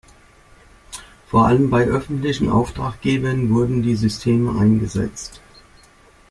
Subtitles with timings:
[1.27, 5.41] Vor allem bei öffentlichen Auftraggebern wurden die Systeme eingesetzt.